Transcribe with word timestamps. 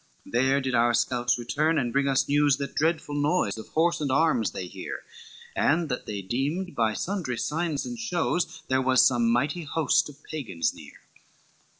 XIV 0.25 0.31
"There 0.31 0.61
did 0.61 0.73
our 0.73 0.95
scouts 0.95 1.37
return 1.37 1.77
and 1.77 1.93
bring 1.93 2.07
us 2.07 2.27
news, 2.27 2.57
That 2.57 2.73
dreadful 2.73 3.13
noise 3.13 3.55
of 3.59 3.67
horse 3.67 4.01
and 4.01 4.11
arms 4.11 4.49
they 4.49 4.65
hear, 4.65 5.03
And 5.55 5.89
that 5.89 6.07
they 6.07 6.23
deemed 6.23 6.73
by 6.75 6.93
sundry 6.95 7.37
signs 7.37 7.85
and 7.85 7.99
shows 7.99 8.63
There 8.67 8.81
was 8.81 9.03
some 9.03 9.29
mighty 9.31 9.61
host 9.63 10.09
of 10.09 10.23
Pagans 10.23 10.73
near. 10.73 11.01